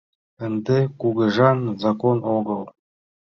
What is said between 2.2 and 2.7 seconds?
огыл.